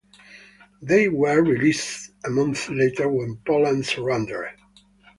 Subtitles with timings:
[0.81, 4.49] They were released a month later when Poland surrendered.